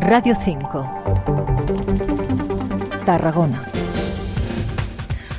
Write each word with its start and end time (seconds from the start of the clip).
Radio 0.00 0.34
5. 0.34 0.84
Tarragona. 3.04 3.77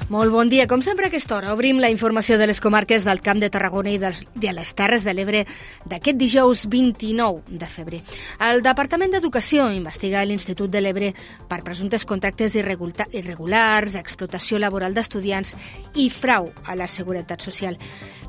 Molt 0.09 0.31
bon 0.33 0.49
dia. 0.49 0.65
Com 0.65 0.81
sempre 0.81 1.05
a 1.05 1.11
aquesta 1.11 1.35
hora 1.35 1.51
obrim 1.53 1.77
la 1.77 1.91
informació 1.93 2.39
de 2.41 2.47
les 2.49 2.57
comarques 2.65 3.03
del 3.05 3.19
Camp 3.21 3.37
de 3.37 3.51
Tarragona 3.53 3.91
i 3.93 3.99
de 4.01 4.53
les 4.57 4.71
Terres 4.73 5.03
de 5.05 5.13
l'Ebre 5.13 5.43
d'aquest 5.85 6.17
dijous 6.17 6.63
29 6.65 7.43
de 7.61 7.67
febrer. 7.69 7.99
El 8.41 8.63
Departament 8.65 9.13
d'Educació 9.13 9.67
investiga 9.69 10.23
l'Institut 10.25 10.73
de 10.73 10.81
l'Ebre 10.81 11.11
per 11.45 11.59
presumptes 11.61 12.07
contractes 12.09 12.55
irregulars, 12.57 13.99
explotació 14.01 14.57
laboral 14.57 14.97
d'estudiants 14.97 15.53
i 15.93 16.07
frau 16.09 16.49
a 16.65 16.73
la 16.73 16.89
Seguretat 16.89 17.45
Social. 17.45 17.77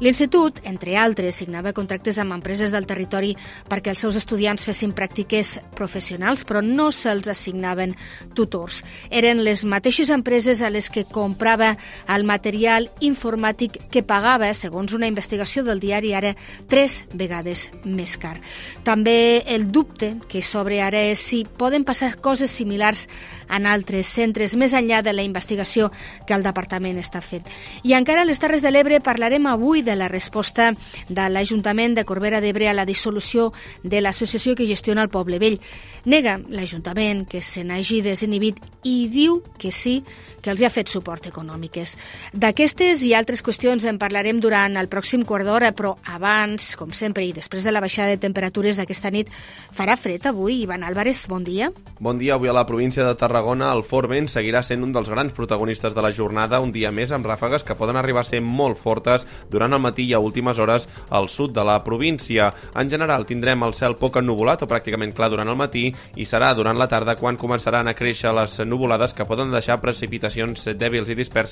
L'Institut, 0.04 0.60
entre 0.68 0.98
altres, 1.00 1.40
signava 1.40 1.72
contractes 1.72 2.20
amb 2.20 2.36
empreses 2.36 2.76
del 2.76 2.84
territori 2.88 3.32
perquè 3.72 3.94
els 3.94 4.04
seus 4.04 4.20
estudiants 4.20 4.68
fessin 4.68 4.92
pràctiques 4.92 5.56
professionals, 5.80 6.44
però 6.44 6.60
no 6.60 6.90
se'ls 6.92 7.32
assignaven 7.32 7.96
tutors. 8.36 8.82
Eren 9.08 9.40
les 9.48 9.64
mateixes 9.64 10.12
empreses 10.12 10.60
a 10.60 10.68
les 10.68 10.92
que 10.92 11.08
el 12.08 12.24
material 12.28 12.90
informàtic 13.00 13.78
que 13.90 14.02
pagava, 14.02 14.52
segons 14.54 14.94
una 14.96 15.08
investigació 15.10 15.64
del 15.66 15.80
diari 15.80 16.14
Ara, 16.14 16.34
tres 16.68 17.04
vegades 17.14 17.70
més 17.84 18.16
car. 18.20 18.36
També 18.84 19.42
el 19.46 19.68
dubte 19.72 20.14
que 20.28 20.42
s'obre 20.42 20.80
ara 20.82 21.00
és 21.10 21.20
si 21.20 21.42
poden 21.44 21.84
passar 21.84 22.14
coses 22.20 22.50
similars 22.50 23.06
en 23.50 23.66
altres 23.66 24.08
centres, 24.08 24.56
més 24.56 24.74
enllà 24.76 25.02
de 25.02 25.14
la 25.14 25.24
investigació 25.26 25.90
que 26.26 26.34
el 26.36 26.44
departament 26.46 26.98
està 27.00 27.20
fent. 27.24 27.46
I 27.82 27.94
encara 27.98 28.22
a 28.22 28.28
les 28.28 28.40
Terres 28.40 28.62
de 28.62 28.70
l'Ebre 28.70 29.00
parlarem 29.04 29.46
avui 29.50 29.82
de 29.82 29.96
la 29.96 30.08
resposta 30.08 30.70
de 31.08 31.28
l'Ajuntament 31.28 31.96
de 31.96 32.04
Corbera 32.08 32.40
d'Ebre 32.40 32.68
a 32.70 32.76
la 32.76 32.86
dissolució 32.88 33.50
de 33.82 34.00
l'associació 34.00 34.54
que 34.56 34.68
gestiona 34.68 35.02
el 35.02 35.12
Poble 35.12 35.40
Vell. 35.42 35.60
Nega 36.04 36.38
l'Ajuntament 36.48 37.26
que 37.28 37.42
se 37.42 37.64
n'hagi 37.64 38.00
desinhibit 38.04 38.60
i 38.84 39.08
diu 39.12 39.40
que 39.58 39.72
sí, 39.72 40.00
que 40.40 40.52
els 40.52 40.62
ha 40.64 40.72
fet 40.72 40.88
suport 40.88 41.30
econòmiques. 41.60 41.96
D'aquestes 42.32 43.04
i 43.04 43.12
altres 43.14 43.42
qüestions 43.44 43.84
en 43.84 43.98
parlarem 43.98 44.40
durant 44.40 44.76
el 44.76 44.88
pròxim 44.88 45.24
quart 45.24 45.44
d'hora, 45.44 45.72
però 45.72 45.96
abans, 46.04 46.76
com 46.76 46.92
sempre, 46.92 47.24
i 47.24 47.32
després 47.32 47.64
de 47.64 47.72
la 47.72 47.80
baixada 47.80 48.10
de 48.10 48.20
temperatures 48.20 48.76
d'aquesta 48.76 49.10
nit, 49.10 49.28
farà 49.76 49.96
fred 49.96 50.26
avui. 50.26 50.62
Ivan 50.62 50.84
Álvarez, 50.84 51.26
bon 51.28 51.44
dia. 51.44 51.70
Bon 51.98 52.18
dia. 52.18 52.34
Avui 52.34 52.48
a 52.48 52.52
la 52.52 52.66
província 52.66 53.04
de 53.04 53.14
Tarragona 53.14 53.72
el 53.72 53.84
fort 53.84 54.08
vent 54.08 54.28
seguirà 54.28 54.62
sent 54.62 54.82
un 54.82 54.92
dels 54.92 55.10
grans 55.10 55.32
protagonistes 55.32 55.94
de 55.94 56.02
la 56.02 56.12
jornada, 56.12 56.60
un 56.60 56.72
dia 56.72 56.90
més 56.90 57.12
amb 57.12 57.26
ràfegues 57.26 57.64
que 57.64 57.76
poden 57.76 57.96
arribar 57.96 58.22
a 58.22 58.28
ser 58.28 58.40
molt 58.40 58.78
fortes 58.78 59.26
durant 59.50 59.72
el 59.72 59.82
matí 59.82 60.06
i 60.08 60.14
a 60.14 60.20
últimes 60.20 60.58
hores 60.58 60.88
al 61.10 61.28
sud 61.28 61.52
de 61.52 61.64
la 61.64 61.78
província. 61.84 62.52
En 62.74 62.90
general 62.90 63.26
tindrem 63.26 63.62
el 63.66 63.74
cel 63.74 63.98
poc 64.00 64.20
ennuvolat 64.20 64.62
o 64.62 64.70
pràcticament 64.70 65.12
clar 65.14 65.30
durant 65.30 65.48
el 65.48 65.58
matí 65.58 65.90
i 66.16 66.26
serà 66.26 66.54
durant 66.54 66.78
la 66.78 66.88
tarda 66.88 67.16
quan 67.16 67.38
començaran 67.40 67.88
a 67.88 67.94
créixer 67.94 68.32
les 68.34 68.58
nuvolades 68.64 69.14
que 69.14 69.26
poden 69.26 69.50
deixar 69.52 69.80
precipitacions 69.82 70.68
dèbils 70.78 71.10
i 71.10 71.18
disperses 71.18 71.49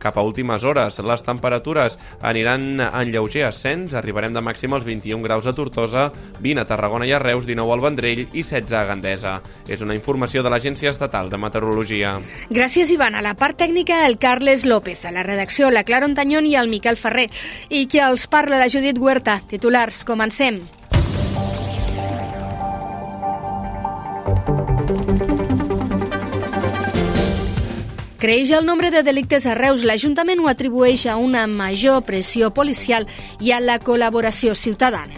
cap 0.00 0.16
a 0.18 0.24
últimes 0.26 0.64
hores. 0.64 0.98
Les 1.04 1.24
temperatures 1.26 1.98
aniran 2.22 2.80
en 2.80 3.12
lleuger 3.12 3.46
ascens, 3.48 3.94
arribarem 3.98 4.34
de 4.36 4.42
màxim 4.44 4.74
als 4.74 4.86
21 4.88 5.22
graus 5.26 5.46
a 5.46 5.54
Tortosa, 5.56 6.08
20 6.40 6.64
a 6.64 6.66
Tarragona 6.68 7.08
i 7.08 7.12
a 7.12 7.20
Reus, 7.22 7.46
19 7.48 7.76
al 7.76 7.84
Vendrell 7.84 8.26
i 8.32 8.42
16 8.42 8.76
a 8.78 8.84
Gandesa. 8.88 9.36
És 9.68 9.84
una 9.84 9.96
informació 9.98 10.42
de 10.42 10.52
l'Agència 10.52 10.90
Estatal 10.90 11.30
de 11.30 11.38
Meteorologia. 11.40 12.16
Gràcies, 12.50 12.90
Ivan. 12.94 13.14
A 13.14 13.24
la 13.24 13.36
part 13.38 13.58
tècnica, 13.60 14.04
el 14.06 14.18
Carles 14.18 14.66
López. 14.66 15.04
A 15.04 15.14
la 15.14 15.24
redacció, 15.26 15.70
la 15.70 15.84
Clara 15.84 16.08
Ontanyón 16.08 16.46
i 16.46 16.56
el 16.56 16.72
Miquel 16.72 17.00
Ferrer. 17.00 17.30
I 17.68 17.86
qui 17.86 18.02
els 18.02 18.26
parla, 18.30 18.58
la 18.60 18.70
Judit 18.72 18.98
Huerta. 18.98 19.40
Titulars, 19.50 20.04
comencem. 20.04 20.62
Creix 28.20 28.50
el 28.50 28.66
nombre 28.66 28.90
de 28.90 29.00
delictes 29.02 29.46
a 29.48 29.54
Reus. 29.56 29.80
L'Ajuntament 29.80 30.42
ho 30.42 30.48
atribueix 30.50 31.06
a 31.08 31.14
una 31.16 31.46
major 31.48 32.02
pressió 32.04 32.50
policial 32.52 33.06
i 33.40 33.54
a 33.56 33.60
la 33.64 33.78
col·laboració 33.80 34.52
ciutadana. 34.52 35.16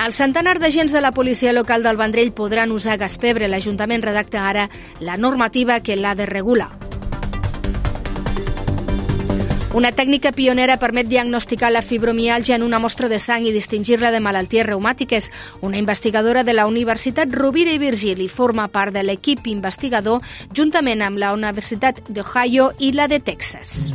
El 0.00 0.16
centenar 0.16 0.56
d'agents 0.62 0.96
de 0.96 1.02
la 1.04 1.12
policia 1.12 1.52
local 1.52 1.84
del 1.84 2.00
Vendrell 2.00 2.32
podran 2.32 2.72
usar 2.72 2.96
gas 2.96 3.18
pebre. 3.20 3.52
L'Ajuntament 3.52 4.00
redacta 4.00 4.48
ara 4.48 4.70
la 5.00 5.18
normativa 5.20 5.82
que 5.84 6.00
l'ha 6.00 6.16
de 6.16 6.24
regular. 6.24 6.70
Una 9.74 9.90
tècnica 9.90 10.30
pionera 10.30 10.76
permet 10.78 11.08
diagnosticar 11.10 11.72
la 11.74 11.82
fibromialgia 11.82 12.54
en 12.54 12.62
una 12.62 12.78
mostra 12.78 13.08
de 13.10 13.18
sang 13.18 13.42
i 13.42 13.50
distingir-la 13.50 14.12
de 14.14 14.20
malalties 14.22 14.68
reumàtiques. 14.68 15.32
Una 15.66 15.82
investigadora 15.82 16.44
de 16.46 16.54
la 16.54 16.68
Universitat 16.70 17.34
Rovira 17.34 17.74
i 17.74 17.82
Virgili 17.82 18.28
forma 18.30 18.68
part 18.70 18.94
de 18.94 19.02
l'equip 19.02 19.50
investigador 19.50 20.22
juntament 20.54 21.02
amb 21.02 21.18
la 21.18 21.34
Universitat 21.34 22.04
d'Ohio 22.06 22.70
i 22.78 22.94
la 22.94 23.10
de 23.10 23.18
Texas. 23.18 23.90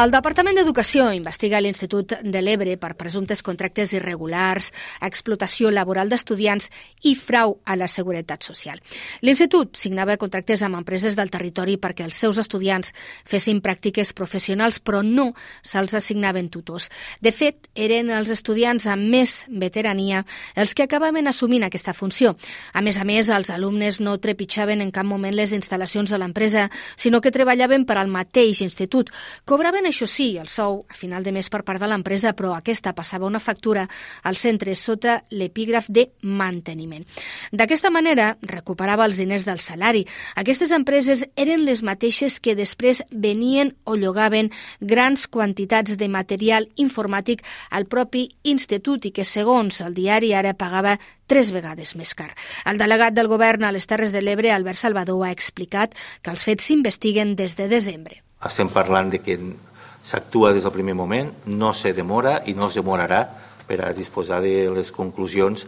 El 0.00 0.08
Departament 0.14 0.56
d'Educació 0.56 1.10
investiga 1.12 1.58
l'Institut 1.60 2.14
de 2.24 2.40
l'Ebre 2.40 2.78
per 2.80 2.94
presumptes 2.96 3.42
contractes 3.44 3.90
irregulars, 3.92 4.70
explotació 5.04 5.68
laboral 5.68 6.08
d'estudiants 6.08 6.70
i 7.04 7.12
frau 7.18 7.58
a 7.68 7.76
la 7.76 7.88
seguretat 7.90 8.46
social. 8.46 8.80
L'Institut 9.20 9.76
signava 9.76 10.16
contractes 10.16 10.62
amb 10.64 10.78
empreses 10.78 11.18
del 11.18 11.28
territori 11.28 11.74
perquè 11.76 12.06
els 12.06 12.16
seus 12.16 12.40
estudiants 12.40 12.94
fessin 13.28 13.60
pràctiques 13.60 14.14
professionals, 14.16 14.78
però 14.80 15.02
no 15.04 15.34
se'ls 15.60 15.98
assignaven 16.00 16.48
tutors. 16.48 16.88
De 17.20 17.34
fet, 17.36 17.68
eren 17.74 18.08
els 18.08 18.32
estudiants 18.32 18.88
amb 18.88 19.04
més 19.12 19.44
veterania 19.50 20.24
els 20.56 20.72
que 20.72 20.88
acabaven 20.88 21.28
assumint 21.28 21.68
aquesta 21.68 21.92
funció. 21.92 22.38
A 22.72 22.80
més 22.80 22.96
a 22.96 23.04
més, 23.04 23.28
els 23.28 23.52
alumnes 23.52 24.00
no 24.00 24.16
trepitjaven 24.16 24.80
en 24.80 24.96
cap 24.96 25.04
moment 25.04 25.36
les 25.36 25.52
instal·lacions 25.52 26.08
de 26.08 26.24
l'empresa, 26.24 26.70
sinó 26.96 27.20
que 27.20 27.36
treballaven 27.36 27.84
per 27.84 28.00
al 28.00 28.08
mateix 28.08 28.64
institut. 28.64 29.12
Cobraven 29.44 29.89
això 29.90 30.06
sí, 30.08 30.36
el 30.38 30.48
sou 30.48 30.84
a 30.88 30.96
final 30.96 31.24
de 31.26 31.32
mes 31.36 31.50
per 31.52 31.62
part 31.66 31.82
de 31.82 31.88
l'empresa, 31.90 32.32
però 32.36 32.54
aquesta 32.56 32.94
passava 32.96 33.28
una 33.28 33.42
factura 33.42 33.86
al 34.22 34.38
centre 34.40 34.74
sota 34.78 35.20
l'epígraf 35.30 35.90
de 35.90 36.08
manteniment. 36.22 37.04
D'aquesta 37.52 37.90
manera, 37.90 38.36
recuperava 38.42 39.04
els 39.04 39.20
diners 39.20 39.44
del 39.48 39.60
salari. 39.60 40.06
Aquestes 40.40 40.72
empreses 40.72 41.26
eren 41.36 41.66
les 41.66 41.84
mateixes 41.86 42.40
que 42.40 42.56
després 42.56 43.02
venien 43.10 43.74
o 43.84 43.96
llogaven 43.98 44.50
grans 44.80 45.26
quantitats 45.28 45.98
de 46.00 46.08
material 46.08 46.70
informàtic 46.76 47.44
al 47.70 47.86
propi 47.90 48.28
institut 48.42 49.06
i 49.06 49.14
que, 49.14 49.26
segons 49.28 49.82
el 49.84 49.94
diari, 49.94 50.32
ara 50.34 50.54
pagava 50.54 50.96
tres 51.30 51.52
vegades 51.54 51.94
més 51.94 52.14
car. 52.18 52.32
El 52.66 52.80
delegat 52.80 53.14
del 53.14 53.30
govern 53.30 53.64
a 53.64 53.70
les 53.74 53.86
Terres 53.86 54.10
de 54.14 54.22
l'Ebre, 54.22 54.50
Albert 54.50 54.80
Salvador, 54.80 55.22
ha 55.26 55.34
explicat 55.34 55.94
que 56.22 56.34
els 56.34 56.46
fets 56.46 56.66
s'investiguen 56.66 57.36
des 57.38 57.54
de 57.58 57.68
desembre. 57.70 58.22
Estem 58.46 58.70
parlant 58.72 59.10
de 59.12 59.20
que 59.20 59.36
s'actua 60.04 60.52
des 60.54 60.64
del 60.64 60.74
primer 60.74 60.94
moment, 60.94 61.30
no 61.46 61.72
se 61.74 61.92
demora 61.92 62.40
i 62.46 62.54
no 62.56 62.68
es 62.68 62.76
demorarà 62.78 63.24
per 63.68 63.80
a 63.84 63.92
disposar 63.94 64.40
de 64.42 64.70
les 64.74 64.90
conclusions 64.92 65.66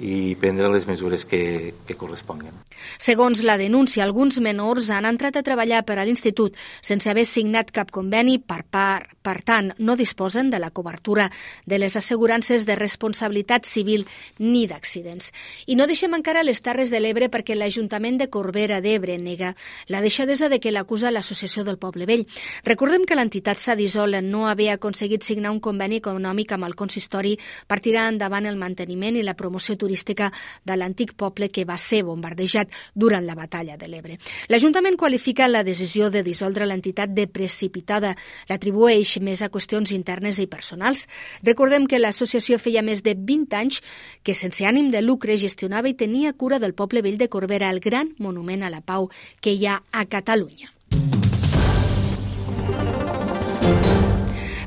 i 0.00 0.34
prendre 0.40 0.70
les 0.72 0.86
mesures 0.88 1.26
que, 1.28 1.74
que 1.86 1.96
corresponguen. 2.00 2.54
Segons 2.98 3.42
la 3.44 3.58
denúncia, 3.60 4.04
alguns 4.06 4.40
menors 4.40 4.88
han 4.90 5.06
entrat 5.08 5.36
a 5.36 5.44
treballar 5.44 5.82
per 5.84 5.98
a 5.98 6.06
l'Institut 6.08 6.56
sense 6.80 7.10
haver 7.10 7.26
signat 7.28 7.74
cap 7.74 7.92
conveni 7.92 8.38
per 8.40 8.62
part. 8.64 9.11
Per 9.22 9.38
tant, 9.46 9.70
no 9.78 9.96
disposen 9.96 10.50
de 10.50 10.58
la 10.58 10.70
cobertura 10.70 11.30
de 11.66 11.78
les 11.78 11.96
assegurances 11.96 12.66
de 12.66 12.76
responsabilitat 12.76 13.64
civil 13.64 14.06
ni 14.38 14.66
d'accidents. 14.66 15.30
I 15.66 15.76
no 15.78 15.86
deixem 15.86 16.14
encara 16.14 16.42
les 16.42 16.62
Terres 16.62 16.90
de 16.90 16.98
l'Ebre 17.00 17.30
perquè 17.30 17.54
l'Ajuntament 17.56 18.18
de 18.18 18.28
Corbera 18.28 18.80
d'Ebre 18.82 19.16
nega 19.18 19.54
la 19.86 20.02
deixadesa 20.02 20.48
de 20.50 20.58
que 20.58 20.72
l'acusa 20.74 21.12
l'Associació 21.14 21.64
del 21.64 21.78
Poble 21.78 22.06
Vell. 22.06 22.26
Recordem 22.66 23.06
que 23.06 23.16
l'entitat 23.18 23.62
s'ha 23.62 23.78
dissolt 23.78 24.18
no 24.22 24.46
havia 24.48 24.74
aconseguit 24.74 25.22
signar 25.22 25.52
un 25.54 25.60
conveni 25.62 26.00
econòmic 26.02 26.52
amb 26.52 26.66
el 26.66 26.74
consistori 26.74 27.36
per 27.70 27.78
tirar 27.80 28.08
endavant 28.10 28.46
el 28.50 28.58
manteniment 28.58 29.16
i 29.16 29.22
la 29.22 29.36
promoció 29.38 29.76
turística 29.78 30.32
de 30.64 30.76
l'antic 30.76 31.14
poble 31.14 31.50
que 31.50 31.64
va 31.64 31.78
ser 31.78 32.02
bombardejat 32.04 32.68
durant 32.94 33.24
la 33.24 33.36
batalla 33.38 33.76
de 33.78 33.88
l'Ebre. 33.88 34.18
L'Ajuntament 34.48 34.98
qualifica 34.98 35.48
la 35.48 35.62
decisió 35.62 36.10
de 36.10 36.24
dissoldre 36.26 36.66
l'entitat 36.66 37.14
de 37.14 37.28
precipitada, 37.30 38.16
l'atribueix 38.50 39.11
més 39.20 39.42
a 39.42 39.50
qüestions 39.52 39.92
internes 39.92 40.38
i 40.38 40.46
personals. 40.46 41.06
Recordem 41.42 41.86
que 41.86 42.00
l'associació 42.00 42.58
feia 42.62 42.82
més 42.82 43.02
de 43.02 43.14
20 43.14 43.56
anys 43.58 43.80
que 44.22 44.34
sense 44.38 44.64
ànim 44.64 44.90
de 44.90 45.02
lucre 45.02 45.36
gestionava 45.36 45.90
i 45.90 45.98
tenia 45.98 46.32
cura 46.32 46.58
del 46.62 46.74
poble 46.74 47.02
vell 47.02 47.18
de 47.18 47.28
Corbera, 47.28 47.70
el 47.70 47.80
gran 47.80 48.14
monument 48.18 48.62
a 48.62 48.70
la 48.70 48.80
pau 48.80 49.10
que 49.40 49.52
hi 49.52 49.66
ha 49.66 49.82
a 49.92 50.06
Catalunya. 50.06 50.72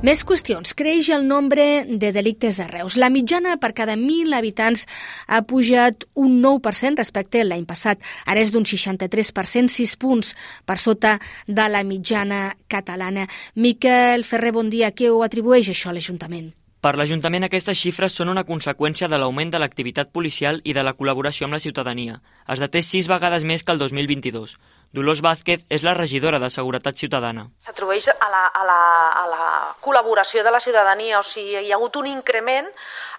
Més 0.05 0.21
qüestions. 0.21 0.75
Creix 0.77 1.07
el 1.15 1.23
nombre 1.25 1.63
de 1.87 2.11
delictes 2.13 2.59
a 2.61 2.67
Reus. 2.69 2.93
La 3.01 3.07
mitjana 3.09 3.55
per 3.57 3.71
cada 3.73 3.95
1.000 3.97 4.35
habitants 4.37 4.83
ha 5.25 5.39
pujat 5.49 6.05
un 6.13 6.35
9% 6.43 7.01
respecte 7.01 7.41
a 7.41 7.47
l'any 7.47 7.63
passat. 7.65 8.03
Ara 8.29 8.43
és 8.43 8.51
d'un 8.53 8.67
63%, 8.69 9.71
6 9.73 9.95
punts 9.97 10.35
per 10.69 10.77
sota 10.77 11.15
de 11.47 11.65
la 11.73 11.81
mitjana 11.81 12.51
catalana. 12.69 13.25
Miquel 13.55 14.27
Ferrer, 14.29 14.53
bon 14.53 14.69
dia. 14.69 14.91
Què 14.93 15.09
ho 15.09 15.23
atribueix 15.25 15.73
això 15.73 15.89
a 15.89 15.97
l'Ajuntament? 15.97 16.53
Per 16.85 16.93
l'Ajuntament 16.99 17.49
aquestes 17.49 17.81
xifres 17.81 18.13
són 18.13 18.29
una 18.29 18.45
conseqüència 18.45 19.09
de 19.09 19.17
l'augment 19.17 19.49
de 19.49 19.57
l'activitat 19.57 20.13
policial 20.13 20.61
i 20.61 20.77
de 20.77 20.85
la 20.85 20.93
col·laboració 20.93 21.49
amb 21.49 21.57
la 21.57 21.63
ciutadania. 21.63 22.21
Es 22.45 22.61
deté 22.61 22.85
sis 22.85 23.09
vegades 23.09 23.41
més 23.41 23.65
que 23.65 23.73
el 23.73 23.81
2022. 23.81 24.53
Dolors 24.95 25.21
Vázquez 25.21 25.65
és 25.69 25.83
la 25.83 25.93
regidora 25.93 26.39
de 26.39 26.49
Seguretat 26.49 26.95
Ciutadana. 26.95 27.49
S'atribueix 27.59 28.07
a, 28.13 28.29
la, 28.31 28.45
a, 28.47 28.63
la, 28.63 28.79
a 29.11 29.25
la 29.27 29.47
col·laboració 29.83 30.43
de 30.45 30.53
la 30.53 30.61
ciutadania, 30.63 31.19
o 31.19 31.25
sigui, 31.25 31.57
hi 31.59 31.71
ha 31.73 31.75
hagut 31.75 31.97
un 31.99 32.07
increment 32.07 32.69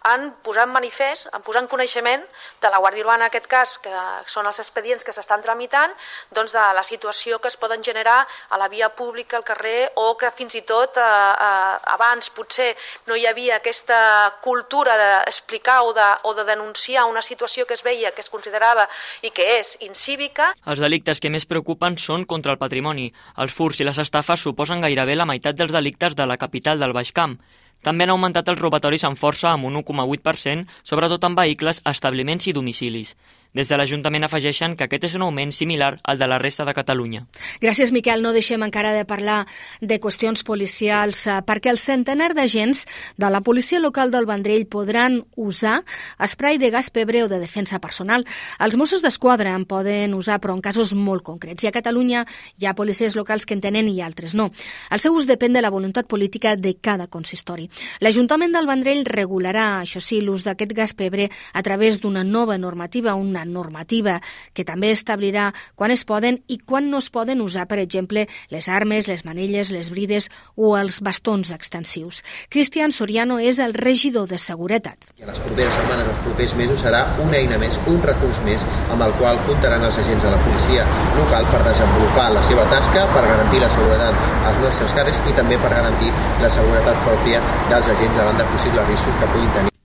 en 0.09 0.31
posar 0.47 0.65
en 0.65 0.73
manifest, 0.73 1.29
en 1.35 1.43
posar 1.45 1.65
en 1.65 1.69
coneixement 1.69 2.23
de 2.63 2.71
la 2.73 2.81
Guàrdia 2.81 3.05
Urbana, 3.05 3.27
en 3.27 3.29
aquest 3.29 3.49
cas, 3.51 3.75
que 3.83 3.93
són 4.31 4.49
els 4.49 4.61
expedients 4.63 5.05
que 5.05 5.13
s'estan 5.13 5.45
tramitant, 5.45 5.93
doncs 6.33 6.55
de 6.57 6.65
la 6.79 6.85
situació 6.87 7.41
que 7.43 7.51
es 7.53 7.59
poden 7.61 7.85
generar 7.85 8.23
a 8.25 8.61
la 8.61 8.71
via 8.73 8.89
pública, 8.89 9.37
al 9.37 9.45
carrer, 9.45 9.91
o 10.01 10.15
que 10.17 10.31
fins 10.33 10.57
i 10.57 10.63
tot 10.65 10.97
eh, 10.97 11.05
eh, 11.05 11.77
abans 11.97 12.31
potser 12.31 12.71
no 13.11 13.19
hi 13.19 13.27
havia 13.27 13.59
aquesta 13.61 13.99
cultura 14.41 14.97
d'explicar 14.97 15.83
o, 15.85 15.93
de, 15.93 16.09
o 16.25 16.35
de 16.39 16.47
denunciar 16.49 17.05
una 17.11 17.23
situació 17.23 17.67
que 17.67 17.75
es 17.75 17.85
veia, 17.85 18.15
que 18.15 18.25
es 18.25 18.33
considerava 18.33 18.89
i 19.21 19.31
que 19.35 19.45
és 19.59 19.77
incívica. 19.85 20.53
Els 20.65 20.81
delictes 20.81 21.21
que 21.21 21.33
més 21.33 21.45
preocupen 21.45 21.66
preocupen 21.67 21.97
són 21.99 22.25
contra 22.31 22.53
el 22.55 22.59
patrimoni. 22.59 23.11
Els 23.43 23.53
furs 23.53 23.81
i 23.81 23.85
les 23.85 23.99
estafes 23.99 24.41
suposen 24.41 24.81
gairebé 24.81 25.17
la 25.17 25.27
meitat 25.27 25.57
dels 25.59 25.73
delictes 25.75 26.15
de 26.15 26.27
la 26.27 26.37
capital 26.39 26.79
del 26.79 26.95
Baix 26.95 27.11
Camp. 27.13 27.41
També 27.83 28.05
han 28.05 28.13
augmentat 28.15 28.49
els 28.49 28.61
robatoris 28.61 29.05
amb 29.05 29.19
força 29.19 29.51
amb 29.51 29.67
un 29.67 29.75
1,8%, 29.83 30.67
sobretot 30.85 31.25
en 31.25 31.35
vehicles, 31.35 31.83
establiments 31.85 32.47
i 32.47 32.55
domicilis. 32.55 33.17
Des 33.57 33.71
de 33.73 33.77
l'Ajuntament 33.81 34.27
afegeixen 34.27 34.75
que 34.77 34.85
aquest 34.85 35.07
és 35.09 35.15
un 35.17 35.23
augment 35.25 35.49
similar 35.57 35.95
al 36.05 36.19
de 36.21 36.27
la 36.29 36.37
resta 36.37 36.67
de 36.69 36.75
Catalunya. 36.77 37.23
Gràcies, 37.63 37.89
Miquel. 37.95 38.21
No 38.21 38.35
deixem 38.37 38.61
encara 38.61 38.91
de 38.93 39.07
parlar 39.09 39.47
de 39.81 39.97
qüestions 39.97 40.43
policials 40.45 41.23
eh, 41.25 41.39
perquè 41.47 41.71
el 41.73 41.81
centenar 41.81 42.35
d'agents 42.37 42.83
de 43.17 43.31
la 43.33 43.41
policia 43.41 43.81
local 43.81 44.13
del 44.13 44.29
Vendrell 44.29 44.67
podran 44.69 45.23
usar 45.41 45.79
esprai 46.21 46.59
de 46.61 46.69
gas 46.75 46.91
pebre 46.93 47.23
o 47.25 47.31
de 47.33 47.39
defensa 47.41 47.81
personal. 47.81 48.27
Els 48.61 48.77
Mossos 48.77 49.01
d'Esquadra 49.01 49.55
en 49.57 49.65
poden 49.65 50.13
usar, 50.19 50.37
però 50.45 50.53
en 50.53 50.61
casos 50.61 50.93
molt 50.93 51.25
concrets. 51.25 51.65
I 51.65 51.73
a 51.73 51.75
Catalunya 51.79 52.27
hi 52.61 52.69
ha 52.69 52.77
policies 52.77 53.17
locals 53.17 53.49
que 53.49 53.57
en 53.57 53.65
tenen 53.65 53.89
i 53.89 54.03
altres 54.05 54.37
no. 54.37 54.51
El 54.93 55.01
seu 55.01 55.17
ús 55.17 55.31
depèn 55.31 55.57
de 55.57 55.65
la 55.65 55.73
voluntat 55.73 56.05
política 56.05 56.59
de 56.61 56.75
cada 56.77 57.09
consistori. 57.09 57.71
L'Ajuntament 58.05 58.53
del 58.53 58.69
Vendrell 58.69 59.07
regularà, 59.09 59.81
això 59.81 60.05
sí, 60.05 60.21
l'ús 60.21 60.45
d'aquest 60.45 60.77
gas 60.77 60.93
pebre 60.93 61.31
a 61.57 61.65
través 61.65 62.03
d'una 62.05 62.21
nova 62.21 62.61
normativa, 62.61 63.17
una 63.17 63.46
normativa 63.53 64.21
que 64.55 64.65
també 64.65 64.91
establirà 64.95 65.53
quan 65.75 65.93
es 65.95 66.05
poden 66.09 66.41
i 66.49 66.59
quan 66.59 66.91
no 66.91 66.99
es 67.03 67.11
poden 67.11 67.41
usar, 67.45 67.67
per 67.69 67.79
exemple, 67.83 68.27
les 68.51 68.69
armes, 68.69 69.09
les 69.09 69.25
manilles, 69.25 69.71
les 69.75 69.91
brides 69.91 70.31
o 70.57 70.77
els 70.79 71.01
bastons 71.05 71.53
extensius. 71.55 72.23
Cristian 72.49 72.93
Soriano 72.93 73.39
és 73.39 73.61
el 73.63 73.75
regidor 73.75 74.29
de 74.31 74.39
Seguretat. 74.39 75.11
I 75.19 75.27
a 75.27 75.31
les 75.31 75.41
properes 75.45 75.75
setmanes, 75.75 76.11
els 76.13 76.25
propers 76.25 76.57
mesos, 76.59 76.83
serà 76.83 77.05
una 77.25 77.39
eina 77.39 77.61
més, 77.63 77.79
un 77.91 78.01
recurs 78.03 78.43
més, 78.47 78.67
amb 78.93 79.05
el 79.07 79.15
qual 79.21 79.41
comptaran 79.49 79.85
els 79.87 80.01
agents 80.03 80.27
de 80.27 80.33
la 80.33 80.41
policia 80.47 80.89
local 81.19 81.47
per 81.53 81.63
desenvolupar 81.69 82.31
la 82.35 82.43
seva 82.49 82.67
tasca, 82.73 83.07
per 83.15 83.25
garantir 83.29 83.63
la 83.63 83.71
seguretat 83.77 84.27
als 84.51 84.61
nostres 84.65 84.99
carrers 84.99 85.23
i 85.27 85.39
també 85.39 85.61
per 85.63 85.73
garantir 85.77 86.13
la 86.43 86.53
seguretat 86.59 87.01
pròpia 87.07 87.41
dels 87.71 87.95
agents 87.97 88.21
davant 88.21 88.43
de 88.43 88.51
possibles 88.53 88.93
riscos 88.93 89.19
que 89.23 89.33
puguin 89.33 89.57
tenir. 89.57 89.76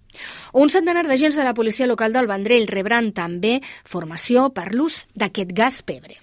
Un 0.54 0.70
centenar 0.70 1.06
d'agents 1.08 1.38
de 1.40 1.46
la 1.48 1.54
policia 1.56 1.88
local 1.88 2.12
del 2.12 2.28
Vendrell 2.28 2.68
rebran 2.68 3.12
també 3.16 3.60
formació 3.88 4.50
per 4.52 4.72
l'ús 4.76 5.06
d'aquest 5.16 5.54
gas 5.56 5.80
pebre. 5.88 6.20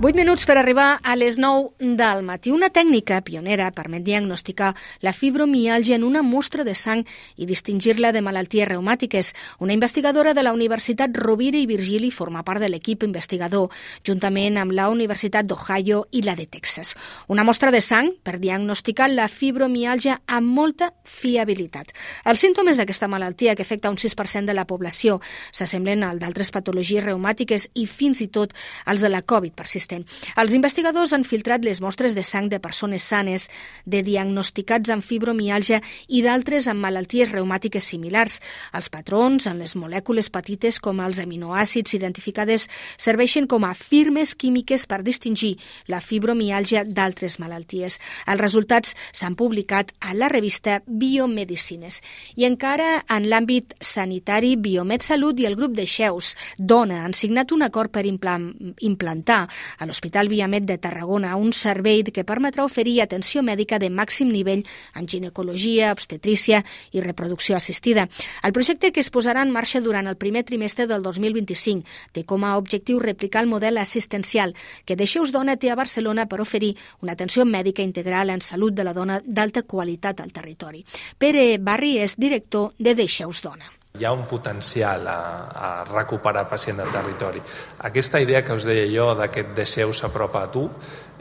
8 0.00 0.14
minuts 0.14 0.44
per 0.46 0.54
arribar 0.54 1.00
a 1.02 1.16
les 1.16 1.40
9 1.42 1.74
del 1.98 2.20
matí. 2.22 2.52
Una 2.54 2.68
tècnica 2.70 3.16
pionera 3.26 3.72
permet 3.74 4.04
diagnosticar 4.06 4.76
la 5.02 5.10
fibromialgia 5.12 5.96
en 5.96 6.04
una 6.06 6.22
mostra 6.22 6.62
de 6.62 6.76
sang 6.78 7.02
i 7.34 7.48
distingir-la 7.50 8.12
de 8.14 8.22
malalties 8.22 8.68
reumàtiques. 8.68 9.32
Una 9.58 9.74
investigadora 9.74 10.34
de 10.38 10.44
la 10.46 10.52
Universitat 10.54 11.10
Rovira 11.18 11.58
i 11.58 11.66
Virgili 11.66 12.12
forma 12.12 12.44
part 12.46 12.62
de 12.62 12.68
l'equip 12.70 13.02
investigador, 13.02 13.72
juntament 14.06 14.60
amb 14.62 14.70
la 14.70 14.86
Universitat 14.88 15.50
d'Ohio 15.50 16.04
i 16.12 16.22
la 16.22 16.36
de 16.38 16.46
Texas. 16.46 16.94
Una 17.26 17.42
mostra 17.42 17.74
de 17.74 17.82
sang 17.82 18.12
per 18.22 18.38
diagnosticar 18.38 19.10
la 19.10 19.26
fibromialgia 19.26 20.20
amb 20.28 20.46
molta 20.46 20.92
fiabilitat. 21.02 21.90
Els 22.22 22.38
símptomes 22.38 22.78
d'aquesta 22.78 23.10
malaltia, 23.10 23.56
que 23.56 23.66
afecta 23.66 23.90
un 23.90 23.98
6% 23.98 24.46
de 24.46 24.54
la 24.54 24.64
població, 24.64 25.18
s'assemblen 25.50 26.06
al 26.06 26.22
d'altres 26.22 26.54
patologies 26.54 27.02
reumàtiques 27.02 27.66
i 27.74 27.90
fins 27.90 28.22
i 28.22 28.30
tot 28.30 28.54
als 28.86 29.02
de 29.02 29.10
la 29.10 29.26
Covid 29.26 29.58
persistent 29.58 29.87
persistent. 29.88 30.06
Els 30.36 30.54
investigadors 30.54 31.12
han 31.12 31.24
filtrat 31.24 31.64
les 31.64 31.80
mostres 31.80 32.14
de 32.14 32.22
sang 32.22 32.48
de 32.48 32.60
persones 32.60 33.02
sanes, 33.02 33.48
de 33.84 34.02
diagnosticats 34.02 34.90
amb 34.90 35.04
fibromialgia 35.04 35.80
i 36.08 36.22
d'altres 36.22 36.68
amb 36.68 36.80
malalties 36.80 37.32
reumàtiques 37.32 37.84
similars. 37.84 38.40
Els 38.72 38.88
patrons 38.88 39.46
en 39.46 39.58
les 39.58 39.74
molècules 39.76 40.30
petites 40.30 40.78
com 40.80 41.00
els 41.00 41.18
aminoàcids 41.20 41.94
identificades 41.94 42.68
serveixen 42.96 43.46
com 43.46 43.64
a 43.64 43.74
firmes 43.74 44.34
químiques 44.34 44.86
per 44.86 45.02
distingir 45.02 45.58
la 45.88 46.00
fibromialgia 46.00 46.84
d'altres 46.84 47.38
malalties. 47.38 47.98
Els 48.26 48.40
resultats 48.40 48.94
s'han 49.12 49.36
publicat 49.36 49.92
a 50.00 50.14
la 50.14 50.28
revista 50.28 50.82
Biomedicines. 50.86 52.02
I 52.36 52.46
encara 52.46 53.04
en 53.08 53.28
l'àmbit 53.28 53.74
sanitari, 53.80 54.56
Biomed 54.56 55.02
Salut 55.02 55.38
i 55.40 55.46
el 55.46 55.56
grup 55.56 55.74
de 55.74 55.86
Xeus, 55.86 56.34
Dona, 56.58 57.04
han 57.04 57.14
signat 57.14 57.52
un 57.52 57.62
acord 57.62 57.92
per 57.92 58.04
implantar 58.06 59.48
a 59.78 59.86
l'Hospital 59.86 60.28
Viamet 60.28 60.66
de 60.68 60.78
Tarragona 60.78 61.36
un 61.36 61.52
servei 61.52 62.02
que 62.04 62.24
permetrà 62.26 62.64
oferir 62.66 63.00
atenció 63.02 63.42
mèdica 63.42 63.78
de 63.78 63.90
màxim 63.90 64.30
nivell 64.32 64.64
en 64.94 65.08
ginecologia, 65.08 65.92
obstetrícia 65.92 66.64
i 66.92 67.00
reproducció 67.00 67.56
assistida. 67.56 68.08
El 68.42 68.52
projecte 68.52 68.92
que 68.92 69.00
es 69.00 69.10
posarà 69.14 69.42
en 69.42 69.54
marxa 69.54 69.80
durant 69.80 70.06
el 70.06 70.16
primer 70.16 70.44
trimestre 70.44 70.86
del 70.86 71.02
2025 71.02 71.86
té 72.12 72.24
com 72.24 72.44
a 72.44 72.56
objectiu 72.58 72.98
replicar 72.98 73.42
el 73.44 73.50
model 73.50 73.78
assistencial 73.78 74.54
que 74.84 74.96
Deixeus 74.96 75.32
Dona 75.32 75.56
té 75.56 75.70
a 75.70 75.78
Barcelona 75.78 76.26
per 76.28 76.40
oferir 76.42 76.74
una 77.02 77.14
atenció 77.14 77.44
mèdica 77.44 77.82
integral 77.82 78.30
en 78.30 78.42
salut 78.42 78.74
de 78.74 78.84
la 78.84 78.94
dona 78.94 79.22
d'alta 79.24 79.62
qualitat 79.62 80.20
al 80.20 80.32
territori. 80.32 80.84
Pere 81.18 81.58
Barri 81.58 81.98
és 82.02 82.18
director 82.18 82.72
de 82.78 82.94
Deixeus 82.98 83.42
Dona 83.42 83.77
hi 83.96 84.04
ha 84.04 84.12
un 84.12 84.26
potencial 84.26 85.06
a, 85.08 85.18
a 85.48 85.68
recuperar 85.88 86.46
pacient 86.48 86.78
del 86.82 86.92
territori. 86.92 87.42
Aquesta 87.88 88.20
idea 88.20 88.44
que 88.44 88.54
us 88.54 88.66
deia 88.68 88.86
jo 88.92 89.14
d'aquest 89.18 89.54
deixeu 89.56 89.92
s'apropa 89.92 90.44
a 90.44 90.50
tu 90.52 90.68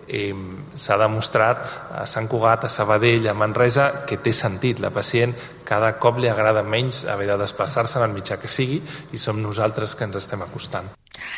s'ha 0.08 0.98
demostrat 0.98 1.64
a 2.00 2.06
Sant 2.08 2.30
Cugat, 2.32 2.66
a 2.66 2.70
Sabadell, 2.72 3.28
a 3.28 3.36
Manresa, 3.36 4.06
que 4.08 4.18
té 4.18 4.32
sentit. 4.34 4.80
La 4.80 4.94
pacient 4.96 5.36
cada 5.68 5.98
cop 6.00 6.22
li 6.22 6.30
agrada 6.32 6.64
menys 6.64 7.04
haver 7.12 7.28
de 7.28 7.42
desplaçar-se 7.42 8.00
en 8.00 8.08
el 8.08 8.16
mitjà 8.16 8.40
que 8.40 8.48
sigui 8.48 8.80
i 9.12 9.20
som 9.20 9.42
nosaltres 9.44 9.98
que 10.00 10.08
ens 10.08 10.16
estem 10.16 10.46
acostant. 10.46 10.88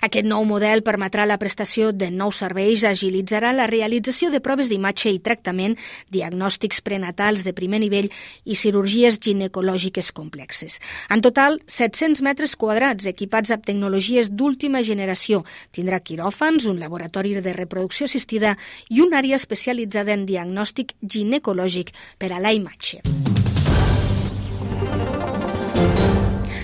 Aquest 0.05 0.27
nou 0.27 0.43
model 0.47 0.83
permetrà 0.83 1.25
la 1.25 1.38
prestació 1.39 1.89
de 1.95 2.09
nous 2.11 2.38
serveis, 2.43 2.83
agilitzarà 2.83 3.51
la 3.55 3.67
realització 3.71 4.29
de 4.29 4.41
proves 4.43 4.69
d'imatge 4.69 5.11
i 5.15 5.21
tractament, 5.23 5.77
diagnòstics 6.11 6.83
prenatals 6.85 7.45
de 7.47 7.53
primer 7.55 7.79
nivell 7.81 8.09
i 8.45 8.57
cirurgies 8.59 9.19
ginecològiques 9.23 10.11
complexes. 10.15 10.79
En 11.09 11.23
total, 11.25 11.59
700 11.65 12.21
metres 12.27 12.55
quadrats 12.59 13.07
equipats 13.09 13.55
amb 13.55 13.65
tecnologies 13.65 14.29
d'última 14.35 14.83
generació. 14.83 15.41
Tindrà 15.71 16.01
quiròfans, 16.03 16.67
un 16.69 16.79
laboratori 16.83 17.38
de 17.39 17.55
reproducció 17.55 18.05
assistida 18.09 18.57
i 18.89 19.01
una 19.05 19.21
àrea 19.23 19.39
especialitzada 19.39 20.13
en 20.13 20.25
diagnòstic 20.29 20.95
ginecològic 21.01 21.93
per 22.17 22.33
a 22.33 22.39
la 22.43 22.55
imatge. 22.55 23.38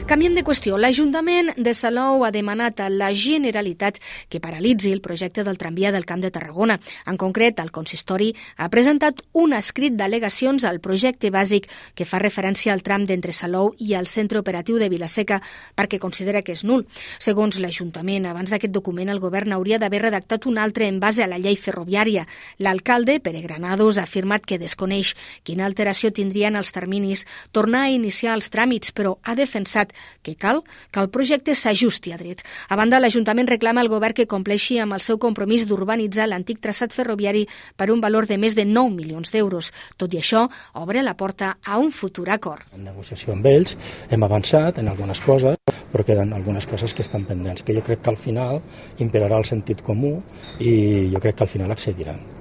Canviem 0.05 0.35
de 0.37 0.43
qüestió. 0.45 0.75
L'Ajuntament 0.77 1.47
de 1.57 1.71
Salou 1.73 2.21
ha 2.27 2.29
demanat 2.29 2.77
a 2.77 2.91
la 2.93 3.07
Generalitat 3.17 3.95
que 4.29 4.37
paralitzi 4.37 4.91
el 4.93 4.99
projecte 5.01 5.41
del 5.43 5.57
tramvia 5.57 5.89
del 5.91 6.05
Camp 6.05 6.21
de 6.21 6.29
Tarragona. 6.29 6.75
En 7.09 7.17
concret, 7.17 7.57
el 7.57 7.71
consistori 7.73 8.27
ha 8.61 8.67
presentat 8.69 9.23
un 9.33 9.55
escrit 9.57 9.95
d'al·legacions 9.97 10.61
al 10.69 10.77
projecte 10.77 11.31
bàsic 11.33 11.65
que 11.97 12.05
fa 12.05 12.19
referència 12.21 12.71
al 12.75 12.83
tram 12.85 13.07
d'entre 13.09 13.33
Salou 13.33 13.71
i 13.81 13.95
al 13.97 14.05
centre 14.05 14.37
operatiu 14.37 14.77
de 14.77 14.91
Vilaseca 14.93 15.39
perquè 15.73 15.97
considera 15.97 16.43
que 16.45 16.53
és 16.53 16.61
nul. 16.63 16.85
Segons 17.17 17.57
l'Ajuntament, 17.57 18.29
abans 18.29 18.53
d'aquest 18.53 18.77
document 18.77 19.09
el 19.09 19.23
govern 19.25 19.57
hauria 19.57 19.81
d'haver 19.81 20.03
redactat 20.03 20.45
un 20.45 20.61
altre 20.61 20.85
en 20.85 21.01
base 21.01 21.25
a 21.25 21.29
la 21.31 21.41
llei 21.41 21.57
ferroviària. 21.57 22.27
L'alcalde, 22.59 23.17
Pere 23.19 23.41
Granados, 23.41 23.97
ha 23.97 24.05
afirmat 24.05 24.45
que 24.45 24.61
desconeix 24.61 25.15
quina 25.41 25.65
alteració 25.65 26.13
tindrien 26.13 26.55
els 26.55 26.75
terminis 26.77 27.25
tornar 27.51 27.87
a 27.87 27.91
iniciar 27.97 28.37
els 28.37 28.53
tràmits, 28.53 28.93
però 28.93 29.17
ha 29.25 29.33
defensat 29.33 29.94
que 30.21 30.35
cal 30.35 30.63
que 30.91 30.99
el 30.99 31.09
projecte 31.09 31.55
s'ajusti 31.55 32.13
a 32.13 32.19
dret. 32.19 32.43
A 32.69 32.75
banda, 32.75 32.99
l'Ajuntament 32.99 33.49
reclama 33.49 33.81
al 33.81 33.91
govern 33.91 34.15
que 34.15 34.27
compleixi 34.27 34.79
amb 34.79 34.97
el 34.97 35.03
seu 35.05 35.19
compromís 35.21 35.67
d'urbanitzar 35.67 36.27
l'antic 36.29 36.61
traçat 36.63 36.93
ferroviari 36.93 37.45
per 37.75 37.91
un 37.91 38.01
valor 38.01 38.27
de 38.27 38.37
més 38.37 38.55
de 38.55 38.65
9 38.65 38.95
milions 38.95 39.31
d'euros. 39.31 39.71
Tot 39.97 40.13
i 40.13 40.21
això, 40.21 40.45
obre 40.73 41.03
la 41.03 41.15
porta 41.17 41.57
a 41.65 41.79
un 41.79 41.91
futur 41.91 42.29
acord. 42.29 42.65
En 42.75 42.85
negociació 42.85 43.33
amb 43.33 43.45
ells 43.51 43.77
hem 44.09 44.23
avançat 44.23 44.79
en 44.79 44.89
algunes 44.91 45.21
coses, 45.21 45.57
però 45.91 46.05
queden 46.05 46.33
algunes 46.33 46.67
coses 46.67 46.93
que 46.93 47.05
estan 47.05 47.25
pendents, 47.25 47.63
que 47.63 47.75
jo 47.75 47.83
crec 47.83 48.01
que 48.03 48.11
al 48.11 48.19
final 48.19 48.61
imperarà 48.99 49.39
el 49.39 49.47
sentit 49.47 49.83
comú 49.85 50.17
i 50.59 51.11
jo 51.13 51.21
crec 51.23 51.39
que 51.39 51.47
al 51.47 51.53
final 51.55 51.71
accediran. 51.71 52.34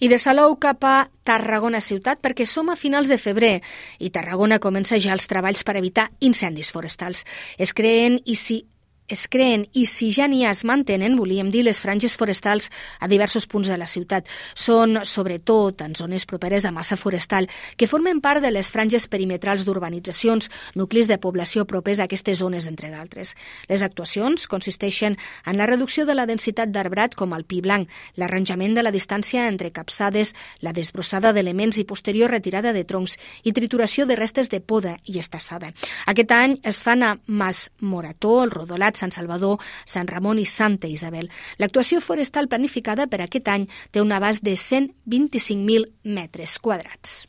I 0.00 0.08
de 0.08 0.18
Salou 0.18 0.56
cap 0.60 0.84
a 0.84 1.10
Tarragona 1.28 1.80
ciutat 1.84 2.22
perquè 2.24 2.46
som 2.46 2.70
a 2.70 2.76
finals 2.76 3.10
de 3.12 3.18
febrer 3.18 3.58
i 3.98 4.10
Tarragona 4.10 4.58
comença 4.62 4.98
ja 4.98 5.12
els 5.16 5.28
treballs 5.30 5.64
per 5.64 5.76
evitar 5.76 6.10
incendis 6.20 6.72
forestals. 6.72 7.24
Es 7.58 7.74
creen 7.74 8.20
i 8.24 8.36
si 8.36 8.62
es 9.08 9.26
creen 9.28 9.66
i 9.72 9.86
si 9.88 10.10
ja 10.12 10.28
n'hi 10.28 10.44
ha 10.44 10.52
es 10.52 10.64
mantenen, 10.68 11.16
volíem 11.16 11.50
dir, 11.50 11.64
les 11.64 11.80
franges 11.80 12.16
forestals 12.20 12.68
a 13.00 13.08
diversos 13.08 13.46
punts 13.48 13.68
de 13.72 13.78
la 13.80 13.88
ciutat. 13.88 14.28
Són, 14.54 15.00
sobretot, 15.08 15.80
en 15.82 15.96
zones 15.96 16.26
properes 16.28 16.66
a 16.68 16.72
massa 16.72 16.98
forestal, 17.00 17.48
que 17.76 17.88
formen 17.88 18.20
part 18.20 18.44
de 18.44 18.52
les 18.52 18.70
franges 18.70 19.08
perimetrals 19.08 19.64
d'urbanitzacions, 19.64 20.50
nuclis 20.76 21.08
de 21.08 21.18
població 21.18 21.64
propers 21.66 22.00
a 22.00 22.06
aquestes 22.08 22.38
zones, 22.38 22.68
entre 22.68 22.92
d'altres. 22.92 23.34
Les 23.68 23.82
actuacions 23.82 24.46
consisteixen 24.46 25.16
en 25.46 25.58
la 25.58 25.66
reducció 25.66 26.04
de 26.06 26.14
la 26.14 26.28
densitat 26.28 26.70
d'arbrat 26.70 27.16
com 27.16 27.32
el 27.32 27.46
pi 27.48 27.62
blanc, 27.64 27.88
l'arranjament 28.16 28.76
de 28.76 28.84
la 28.84 28.92
distància 28.92 29.48
entre 29.48 29.72
capçades, 29.72 30.34
la 30.60 30.74
desbrossada 30.76 31.32
d'elements 31.32 31.80
i 31.80 31.86
posterior 31.88 32.30
retirada 32.30 32.74
de 32.76 32.84
troncs 32.84 33.16
i 33.42 33.54
trituració 33.56 34.06
de 34.06 34.16
restes 34.20 34.52
de 34.52 34.60
poda 34.60 34.98
i 35.08 35.18
estassada. 35.18 35.72
Aquest 36.06 36.32
any 36.36 36.58
es 36.68 36.82
fan 36.84 37.02
a 37.02 37.16
Mas 37.26 37.70
Morató, 37.80 38.42
el 38.44 38.52
Rodolat, 38.52 38.97
Sant 38.98 39.14
Salvador, 39.14 39.62
Sant 39.86 40.10
Ramon 40.10 40.42
i 40.42 40.46
Santa 40.48 40.90
Isabel. 40.90 41.30
L'actuació 41.62 42.02
forestal 42.04 42.50
planificada 42.50 43.08
per 43.08 43.22
aquest 43.24 43.48
any 43.54 43.68
té 43.90 44.04
un 44.04 44.12
abast 44.12 44.44
de 44.44 44.58
125.000 44.58 45.88
metres 46.18 46.58
quadrats. 46.58 47.22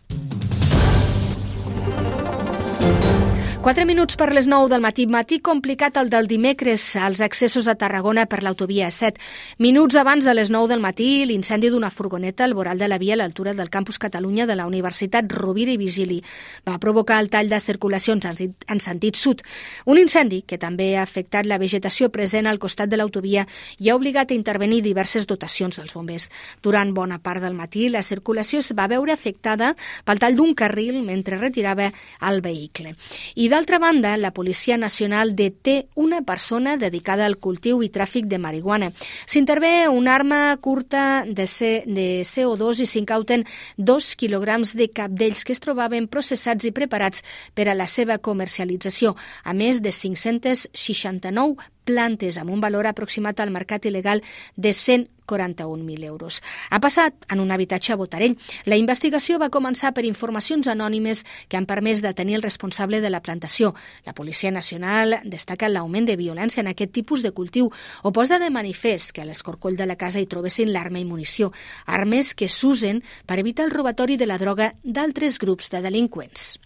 4 3.69 3.85
minuts 3.85 4.15
per 4.17 4.31
les 4.33 4.47
9 4.49 4.65
del 4.71 4.81
matí. 4.81 5.03
Matí 5.05 5.37
complicat 5.45 5.99
el 6.01 6.07
del 6.09 6.25
dimecres 6.25 6.95
als 6.97 7.19
accessos 7.21 7.67
a 7.69 7.75
Tarragona 7.77 8.23
per 8.25 8.39
l'autovia 8.41 8.87
7. 8.89 9.21
Minuts 9.61 9.93
abans 10.01 10.25
de 10.25 10.33
les 10.33 10.49
9 10.49 10.71
del 10.71 10.81
matí, 10.81 11.23
l'incendi 11.29 11.69
d'una 11.69 11.91
furgoneta 11.93 12.47
al 12.47 12.55
voral 12.57 12.79
de 12.81 12.87
la 12.89 12.97
via 12.97 13.13
a 13.13 13.17
l'altura 13.21 13.53
del 13.53 13.69
campus 13.69 13.99
Catalunya 14.01 14.47
de 14.47 14.55
la 14.55 14.65
Universitat 14.65 15.29
Rovira 15.29 15.69
i 15.69 15.77
Vigili 15.77 16.17
va 16.65 16.79
provocar 16.79 17.19
el 17.21 17.29
tall 17.29 17.51
de 17.51 17.59
circulacions 17.59 18.25
en 18.25 18.79
sentit 18.81 19.15
sud. 19.21 19.43
Un 19.85 20.01
incendi 20.01 20.41
que 20.41 20.57
també 20.57 20.95
ha 20.97 21.05
afectat 21.05 21.45
la 21.45 21.61
vegetació 21.61 22.09
present 22.09 22.49
al 22.49 22.57
costat 22.57 22.89
de 22.89 22.97
l'autovia 22.97 23.45
i 23.77 23.91
ha 23.91 23.95
obligat 24.01 24.31
a 24.31 24.37
intervenir 24.39 24.81
diverses 24.81 25.29
dotacions 25.29 25.77
dels 25.77 25.93
bombers. 25.93 26.31
Durant 26.63 26.95
bona 26.97 27.21
part 27.21 27.45
del 27.45 27.53
matí, 27.53 27.85
la 27.89 28.01
circulació 28.01 28.65
es 28.65 28.73
va 28.73 28.89
veure 28.89 29.13
afectada 29.13 29.75
pel 30.09 30.17
tall 30.17 30.41
d'un 30.41 30.57
carril 30.57 31.03
mentre 31.03 31.37
retirava 31.37 31.93
el 32.25 32.41
vehicle. 32.41 32.97
I 33.35 33.58
d'altra 33.59 33.77
banda, 33.77 34.15
la 34.15 34.31
Policia 34.31 34.77
Nacional 34.77 35.35
deté 35.35 35.89
una 35.95 36.21
persona 36.21 36.77
dedicada 36.77 37.25
al 37.25 37.35
cultiu 37.43 37.81
i 37.83 37.89
tràfic 37.91 38.29
de 38.31 38.37
marihuana. 38.39 38.87
S'intervé 39.27 39.89
una 39.91 40.13
arma 40.15 40.55
curta 40.63 41.25
de, 41.27 41.43
C 41.43 41.83
de 41.85 42.23
CO2 42.23 42.79
i 42.79 42.87
s'incauten 42.87 43.43
dos 43.75 44.13
quilograms 44.15 44.77
de 44.79 44.87
capdells 44.95 45.43
que 45.43 45.51
es 45.51 45.59
trobaven 45.59 46.07
processats 46.07 46.69
i 46.69 46.71
preparats 46.71 47.25
per 47.53 47.67
a 47.67 47.75
la 47.75 47.89
seva 47.91 48.15
comercialització, 48.23 49.17
a 49.43 49.51
més 49.51 49.83
de 49.83 49.91
569 49.91 51.67
plantes 51.89 52.37
amb 52.37 52.53
un 52.53 52.61
valor 52.61 52.85
aproximat 52.85 53.39
al 53.41 53.49
mercat 53.49 53.87
il·legal 53.89 54.21
de 54.55 54.69
141.000 54.77 56.05
euros. 56.05 56.41
Ha 56.69 56.79
passat 56.79 57.25
en 57.33 57.41
un 57.41 57.51
habitatge 57.51 57.93
a 57.93 57.97
Botarell. 57.97 58.37
La 58.69 58.77
investigació 58.77 59.39
va 59.41 59.49
començar 59.49 59.93
per 59.97 60.05
informacions 60.05 60.69
anònimes 60.69 61.25
que 61.49 61.57
han 61.57 61.65
permès 61.69 62.03
detenir 62.05 62.37
el 62.37 62.45
responsable 62.45 63.01
de 63.01 63.09
la 63.09 63.23
plantació. 63.25 63.73
La 64.05 64.13
Policia 64.13 64.53
Nacional 64.53 65.19
destaca 65.25 65.69
l'augment 65.69 66.05
de 66.05 66.19
violència 66.19 66.61
en 66.61 66.69
aquest 66.69 66.93
tipus 66.93 67.25
de 67.25 67.33
cultiu 67.33 67.71
o 68.03 68.13
posa 68.13 68.37
de 68.39 68.53
manifest 68.53 69.13
que 69.15 69.25
a 69.25 69.29
l'escorcoll 69.29 69.77
de 69.77 69.89
la 69.89 69.97
casa 69.97 70.21
hi 70.21 70.29
trobessin 70.29 70.73
l'arma 70.73 71.01
i 71.01 71.09
munició, 71.09 71.53
armes 71.85 72.35
que 72.35 72.49
s'usen 72.49 73.01
per 73.25 73.41
evitar 73.41 73.65
el 73.65 73.73
robatori 73.75 74.17
de 74.17 74.29
la 74.29 74.37
droga 74.37 74.75
d'altres 74.83 75.41
grups 75.41 75.73
de 75.73 75.81
delinqüents. 75.81 76.59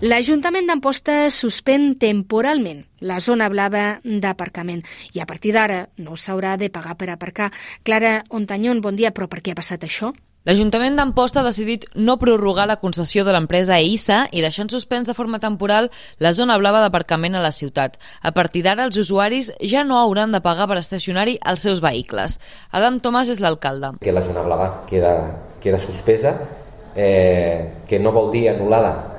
L'Ajuntament 0.00 0.64
d'Amposta 0.64 1.26
suspèn 1.28 1.90
temporalment 2.00 2.78
la 3.04 3.18
zona 3.20 3.50
blava 3.52 3.98
d'aparcament 4.00 4.78
i 5.12 5.20
a 5.20 5.26
partir 5.28 5.50
d'ara 5.52 5.90
no 6.00 6.16
s'haurà 6.16 6.54
de 6.56 6.70
pagar 6.72 6.94
per 6.96 7.10
aparcar. 7.12 7.50
Clara 7.84 8.22
Ontanyon, 8.32 8.80
bon 8.80 8.96
dia, 8.96 9.10
però 9.12 9.28
per 9.28 9.42
què 9.44 9.52
ha 9.52 9.58
passat 9.58 9.84
això? 9.84 10.14
L'Ajuntament 10.48 10.96
d'Amposta 10.96 11.42
ha 11.42 11.44
decidit 11.44 11.84
no 11.92 12.16
prorrogar 12.16 12.64
la 12.64 12.78
concessió 12.80 13.26
de 13.28 13.36
l'empresa 13.36 13.76
EISA 13.76 14.22
i 14.32 14.40
deixar 14.40 14.64
en 14.64 14.72
suspens 14.72 15.04
de 15.04 15.12
forma 15.12 15.36
temporal 15.36 15.90
la 16.16 16.32
zona 16.32 16.56
blava 16.56 16.80
d'aparcament 16.80 17.36
a 17.36 17.44
la 17.44 17.52
ciutat. 17.52 18.00
A 18.24 18.32
partir 18.32 18.64
d'ara, 18.64 18.88
els 18.88 18.96
usuaris 18.96 19.52
ja 19.60 19.84
no 19.84 20.00
hauran 20.00 20.32
de 20.32 20.40
pagar 20.40 20.64
per 20.72 20.80
estacionar-hi 20.80 21.36
els 21.44 21.60
seus 21.60 21.84
vehicles. 21.84 22.40
Adam 22.72 23.02
Tomàs 23.04 23.28
és 23.28 23.44
l'alcalde. 23.44 23.98
Que 24.00 24.16
la 24.16 24.24
zona 24.24 24.48
blava 24.48 24.72
queda, 24.88 25.14
queda 25.60 25.76
suspesa, 25.76 26.38
eh, 26.96 27.84
que 27.84 28.00
no 28.00 28.16
vol 28.16 28.32
dir 28.32 28.48
anul·lada 28.56 29.09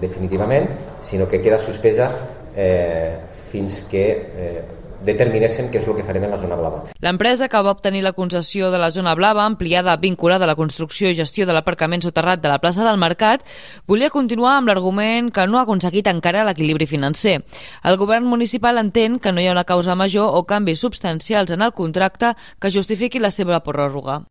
definitivament, 0.00 0.68
sinó 1.00 1.28
que 1.28 1.42
queda 1.42 1.58
suspesa 1.58 2.10
eh, 2.56 3.16
fins 3.50 3.82
que 3.88 4.04
eh, 4.08 4.64
determinéssim 5.04 5.68
què 5.70 5.78
és 5.80 5.86
el 5.86 5.96
que 5.96 6.04
farem 6.06 6.24
en 6.26 6.32
la 6.34 6.38
zona 6.40 6.56
blava. 6.58 6.82
L'empresa 7.04 7.48
que 7.50 7.60
va 7.62 7.74
obtenir 7.74 8.02
la 8.04 8.14
concessió 8.16 8.72
de 8.72 8.80
la 8.82 8.90
zona 8.90 9.14
blava, 9.18 9.44
ampliada 9.46 9.96
vinculada 9.96 10.44
a 10.46 10.50
la 10.50 10.56
construcció 10.58 11.10
i 11.10 11.18
gestió 11.18 11.46
de 11.46 11.54
l'aparcament 11.54 12.02
soterrat 12.04 12.42
de 12.42 12.50
la 12.50 12.58
plaça 12.62 12.86
del 12.86 12.98
Mercat, 13.00 13.46
volia 13.86 14.10
continuar 14.10 14.56
amb 14.58 14.72
l'argument 14.72 15.30
que 15.34 15.46
no 15.46 15.58
ha 15.58 15.64
aconseguit 15.66 16.10
encara 16.10 16.44
l'equilibri 16.48 16.90
financer. 16.90 17.38
El 17.84 17.98
govern 18.00 18.26
municipal 18.26 18.78
entén 18.82 19.18
que 19.22 19.32
no 19.32 19.40
hi 19.40 19.48
ha 19.48 19.56
una 19.56 19.68
causa 19.68 19.94
major 19.94 20.34
o 20.34 20.44
canvis 20.44 20.82
substancials 20.82 21.54
en 21.54 21.62
el 21.62 21.72
contracte 21.72 22.34
que 22.58 22.74
justifiqui 22.74 23.22
la 23.22 23.30
seva 23.30 23.62
pròrroga. 23.62 24.24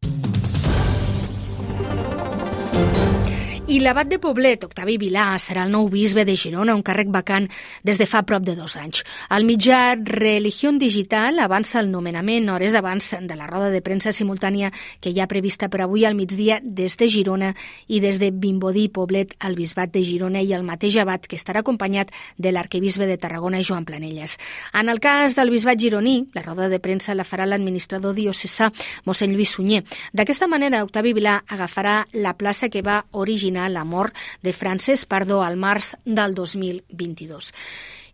I 3.68 3.82
l'abat 3.84 4.08
de 4.08 4.16
Poblet, 4.16 4.62
Octavi 4.64 4.94
Vilà, 4.96 5.26
serà 5.44 5.66
el 5.68 5.74
nou 5.74 5.90
bisbe 5.92 6.24
de 6.24 6.38
Girona, 6.40 6.72
un 6.72 6.86
càrrec 6.88 7.10
vacant 7.12 7.50
des 7.84 7.98
de 8.00 8.06
fa 8.08 8.22
prop 8.24 8.46
de 8.48 8.54
dos 8.56 8.78
anys. 8.80 9.02
El 9.36 9.44
mitjà 9.44 9.98
Religión 10.08 10.78
Digital 10.80 11.42
avança 11.44 11.82
el 11.82 11.90
nomenament 11.92 12.48
hores 12.48 12.78
abans 12.80 13.10
de 13.20 13.36
la 13.36 13.44
roda 13.50 13.68
de 13.68 13.82
premsa 13.84 14.14
simultània 14.16 14.70
que 15.04 15.12
hi 15.12 15.20
ha 15.20 15.28
prevista 15.28 15.68
per 15.68 15.82
avui 15.84 16.06
al 16.08 16.16
migdia 16.16 16.62
des 16.64 16.96
de 16.96 17.10
Girona 17.12 17.50
i 17.92 18.00
des 18.00 18.22
de 18.24 18.30
Vimbodí 18.32 18.86
Poblet 18.88 19.36
al 19.44 19.60
bisbat 19.60 19.92
de 19.92 20.06
Girona 20.08 20.40
i 20.40 20.56
el 20.56 20.64
mateix 20.64 20.96
abat 21.04 21.28
que 21.28 21.36
estarà 21.36 21.60
acompanyat 21.60 22.16
de 22.38 22.56
l'arquebisbe 22.56 23.04
de 23.04 23.20
Tarragona, 23.20 23.60
Joan 23.60 23.84
Planelles. 23.84 24.38
En 24.72 24.88
el 24.88 25.04
cas 25.04 25.36
del 25.36 25.52
bisbat 25.52 25.76
gironí, 25.76 26.30
la 26.40 26.46
roda 26.48 26.70
de 26.72 26.80
premsa 26.80 27.18
la 27.20 27.28
farà 27.28 27.44
l'administrador 27.44 28.16
diocesà, 28.16 28.72
mossèn 29.04 29.36
Lluís 29.36 29.58
Sunyer. 29.60 29.84
D'aquesta 30.14 30.48
manera, 30.48 30.86
Octavi 30.88 31.12
Vilà 31.20 31.42
agafarà 31.50 32.00
la 32.14 32.38
plaça 32.40 32.72
que 32.72 32.82
va 32.82 33.04
originar 33.12 33.57
determinar 33.58 33.72
la 33.72 33.84
mort 33.84 34.16
de 34.42 34.54
Francesc 34.54 35.08
Pardó 35.08 35.44
al 35.44 35.58
març 35.58 35.96
del 36.06 36.36
2022. 36.36 37.54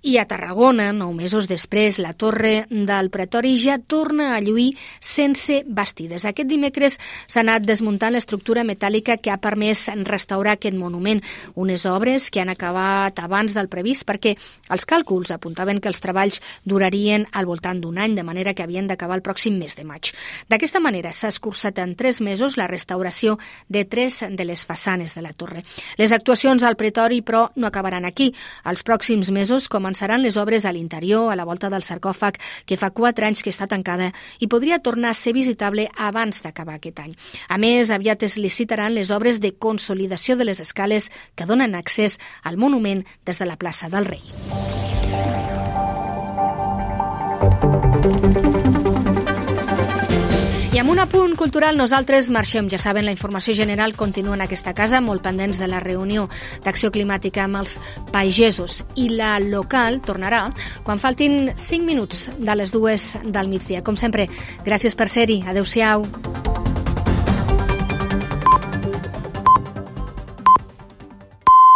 I 0.04 0.18
a 0.20 0.26
Tarragona, 0.28 0.90
nou 0.92 1.14
mesos 1.16 1.46
després, 1.48 1.96
la 2.04 2.10
torre 2.12 2.66
del 2.68 3.08
Pretori 3.08 3.54
ja 3.56 3.78
torna 3.80 4.34
a 4.36 4.42
lluir 4.44 4.74
sense 5.00 5.62
bastides. 5.64 6.26
Aquest 6.28 6.50
dimecres 6.50 6.98
s'ha 7.24 7.40
anat 7.40 7.64
desmuntant 7.64 8.12
l'estructura 8.12 8.66
metàl·lica 8.68 9.16
que 9.24 9.32
ha 9.32 9.38
permès 9.40 9.86
restaurar 10.04 10.58
aquest 10.58 10.76
monument, 10.76 11.22
unes 11.56 11.86
obres 11.88 12.26
que 12.36 12.42
han 12.44 12.52
acabat 12.52 13.22
abans 13.24 13.56
del 13.56 13.70
previst 13.72 14.04
perquè 14.04 14.34
els 14.76 14.84
càlculs 14.84 15.32
apuntaven 15.32 15.80
que 15.80 15.88
els 15.88 16.04
treballs 16.04 16.42
durarien 16.68 17.24
al 17.32 17.48
voltant 17.48 17.80
d'un 17.80 17.96
any, 18.04 18.20
de 18.20 18.28
manera 18.28 18.52
que 18.52 18.68
havien 18.68 18.92
d'acabar 18.92 19.22
el 19.22 19.24
pròxim 19.24 19.56
mes 19.56 19.80
de 19.80 19.88
maig. 19.88 20.12
D'aquesta 20.52 20.84
manera 20.84 21.16
s'ha 21.16 21.32
escurçat 21.32 21.80
en 21.80 21.96
tres 21.96 22.20
mesos 22.20 22.60
la 22.60 22.68
restauració 22.68 23.38
de 23.70 23.86
tres 23.88 24.20
de 24.28 24.52
les 24.52 24.68
façanes 24.68 25.16
de 25.16 25.24
la 25.24 25.32
torre. 25.32 25.64
Les 25.96 26.12
actuacions 26.12 26.68
al 26.68 26.76
Pretori, 26.76 27.24
però, 27.24 27.48
no 27.56 27.72
acabaran 27.72 28.04
aquí. 28.04 28.34
Els 28.68 28.84
pròxims 28.84 29.32
mesos 29.32 29.72
començaran 29.72 29.93
començaran 29.94 30.24
les 30.24 30.38
obres 30.42 30.66
a 30.66 30.72
l'interior, 30.74 31.32
a 31.32 31.36
la 31.36 31.46
volta 31.46 31.70
del 31.70 31.84
sarcòfag, 31.86 32.40
que 32.66 32.78
fa 32.82 32.90
quatre 32.90 33.28
anys 33.28 33.44
que 33.46 33.52
està 33.54 33.68
tancada 33.70 34.10
i 34.42 34.50
podria 34.50 34.80
tornar 34.82 35.12
a 35.12 35.14
ser 35.14 35.36
visitable 35.38 35.86
abans 35.96 36.42
d'acabar 36.42 36.80
aquest 36.80 37.00
any. 37.00 37.14
A 37.48 37.60
més, 37.62 37.92
aviat 37.94 38.24
es 38.26 38.40
licitaran 38.42 38.96
les 38.96 39.12
obres 39.12 39.40
de 39.40 39.54
consolidació 39.54 40.36
de 40.36 40.50
les 40.50 40.60
escales 40.60 41.12
que 41.36 41.46
donen 41.46 41.76
accés 41.76 42.18
al 42.42 42.58
monument 42.58 43.06
des 43.26 43.38
de 43.38 43.46
la 43.46 43.58
plaça 43.58 43.90
del 43.90 44.10
Rei. 44.10 44.24
I 48.04 48.34
amb 48.34 48.63
un 50.94 51.00
apunt 51.00 51.34
cultural 51.34 51.74
nosaltres 51.74 52.28
marxem. 52.30 52.68
Ja 52.70 52.78
saben, 52.78 53.08
la 53.08 53.14
informació 53.16 53.56
general 53.58 53.96
continua 53.98 54.36
en 54.38 54.44
aquesta 54.46 54.76
casa, 54.78 55.00
molt 55.02 55.24
pendents 55.26 55.58
de 55.58 55.66
la 55.66 55.80
reunió 55.82 56.28
d'acció 56.62 56.92
climàtica 56.94 57.48
amb 57.48 57.58
els 57.64 57.80
pagesos. 58.14 58.84
I 58.94 59.10
la 59.18 59.40
local 59.42 60.04
tornarà 60.06 60.44
quan 60.86 61.02
faltin 61.02 61.50
5 61.58 61.90
minuts 61.90 62.30
de 62.38 62.60
les 62.62 62.78
dues 62.78 63.16
del 63.26 63.50
migdia. 63.50 63.82
Com 63.82 63.98
sempre, 63.98 64.30
gràcies 64.68 64.94
per 64.94 65.10
ser-hi. 65.10 65.42
Adéu-siau. 65.50 66.06